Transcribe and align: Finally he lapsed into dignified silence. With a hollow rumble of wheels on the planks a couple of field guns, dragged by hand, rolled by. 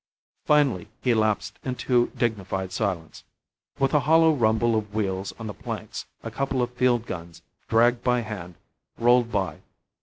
Finally 0.45 0.87
he 1.03 1.13
lapsed 1.13 1.59
into 1.63 2.07
dignified 2.17 2.71
silence. 2.71 3.23
With 3.77 3.93
a 3.93 3.99
hollow 3.99 4.33
rumble 4.33 4.75
of 4.75 4.95
wheels 4.95 5.31
on 5.37 5.45
the 5.45 5.53
planks 5.53 6.07
a 6.23 6.31
couple 6.31 6.63
of 6.63 6.73
field 6.73 7.05
guns, 7.05 7.43
dragged 7.69 8.03
by 8.03 8.21
hand, 8.21 8.55
rolled 8.97 9.31
by. 9.31 9.59